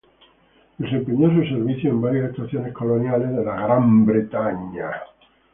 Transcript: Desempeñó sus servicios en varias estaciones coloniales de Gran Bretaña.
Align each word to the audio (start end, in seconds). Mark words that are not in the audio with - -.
Desempeñó 0.79 1.29
sus 1.31 1.47
servicios 1.47 1.93
en 1.93 2.01
varias 2.01 2.31
estaciones 2.31 2.73
coloniales 2.73 3.29
de 3.37 3.43
Gran 3.43 4.03
Bretaña. 4.03 4.89